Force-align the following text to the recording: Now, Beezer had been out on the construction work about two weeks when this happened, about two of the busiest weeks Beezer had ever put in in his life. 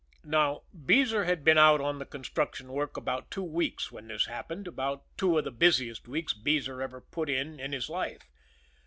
Now, 0.25 0.61
Beezer 0.73 1.25
had 1.25 1.43
been 1.43 1.59
out 1.59 1.79
on 1.79 1.99
the 1.99 2.07
construction 2.07 2.69
work 2.71 2.97
about 2.97 3.29
two 3.29 3.43
weeks 3.43 3.91
when 3.91 4.07
this 4.07 4.25
happened, 4.25 4.67
about 4.67 5.03
two 5.15 5.37
of 5.37 5.43
the 5.43 5.51
busiest 5.51 6.07
weeks 6.07 6.33
Beezer 6.33 6.79
had 6.81 6.85
ever 6.85 7.01
put 7.01 7.29
in 7.29 7.59
in 7.59 7.71
his 7.71 7.87
life. 7.87 8.27